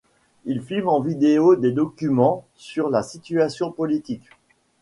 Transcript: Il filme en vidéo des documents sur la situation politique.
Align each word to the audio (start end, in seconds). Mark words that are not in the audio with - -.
Il 0.45 0.63
filme 0.63 0.87
en 0.89 0.99
vidéo 0.99 1.55
des 1.55 1.71
documents 1.71 2.47
sur 2.55 2.89
la 2.89 3.03
situation 3.03 3.71
politique. 3.71 4.27